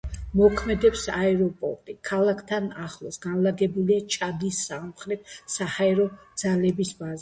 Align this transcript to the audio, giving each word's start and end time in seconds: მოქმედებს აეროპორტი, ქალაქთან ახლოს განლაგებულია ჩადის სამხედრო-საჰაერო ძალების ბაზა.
მოქმედებს 0.39 1.03
აეროპორტი, 1.17 1.95
ქალაქთან 2.09 2.71
ახლოს 2.87 3.23
განლაგებულია 3.29 4.09
ჩადის 4.19 4.65
სამხედრო-საჰაერო 4.73 6.13
ძალების 6.47 6.99
ბაზა. 7.03 7.19